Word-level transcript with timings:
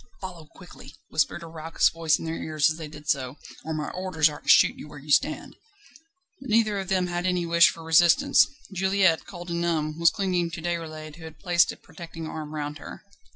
"Follow 0.19 0.47
quietly!" 0.55 0.95
whispered 1.09 1.43
a 1.43 1.45
raucous 1.45 1.89
voice 1.89 2.17
in 2.17 2.25
their 2.25 2.33
ears 2.33 2.71
as 2.71 2.77
they 2.77 2.87
did 2.87 3.07
so, 3.07 3.37
"or 3.63 3.71
my 3.71 3.91
orders 3.91 4.27
are 4.29 4.41
to 4.41 4.49
shoot 4.49 4.75
you 4.75 4.87
where 4.87 4.97
you 4.97 5.11
stand." 5.11 5.55
But 6.39 6.49
neither 6.49 6.79
of 6.79 6.87
them 6.87 7.05
had 7.05 7.27
any 7.27 7.45
wish 7.45 7.69
for 7.69 7.83
resistance. 7.83 8.47
Juliette, 8.73 9.27
cold 9.27 9.51
and 9.51 9.61
numb, 9.61 9.99
was 9.99 10.09
clinging 10.09 10.49
to 10.49 10.61
Déroulède, 10.63 11.17
who 11.17 11.23
had 11.25 11.37
placed 11.37 11.71
a 11.71 11.77
protecting 11.77 12.25
arm 12.25 12.55
round 12.55 12.79
her. 12.79 13.03